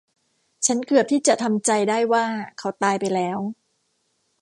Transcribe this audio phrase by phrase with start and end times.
[0.65, 2.25] ฉันเกือบที่จะทำใจได้ว่า
[2.57, 3.39] เขาตายไปแล้ว